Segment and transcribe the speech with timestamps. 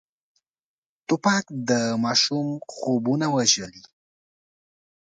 [1.07, 1.71] توپک د
[2.03, 3.83] ماشوم خوبونه وژلي.